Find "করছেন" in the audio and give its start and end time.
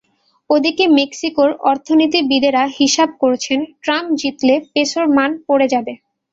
3.23-3.59